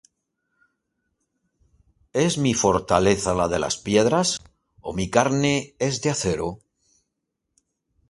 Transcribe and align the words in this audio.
¿Es 2.13 2.39
mi 2.39 2.55
fortaleza 2.55 3.35
la 3.35 3.47
de 3.47 3.59
las 3.59 3.77
piedras? 3.77 4.39
¿O 4.79 4.93
mi 4.95 5.11
carne, 5.11 5.75
es 5.77 6.01
de 6.01 6.09
acero? 6.09 6.59